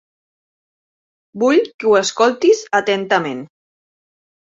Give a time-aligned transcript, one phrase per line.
[1.43, 3.45] Vull que ho escoltis atentament.